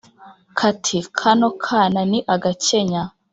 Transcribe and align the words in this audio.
kati: 0.59 0.99
kano 1.17 1.47
kana 1.65 2.01
ni 2.11 2.19
agakenya 2.33 3.03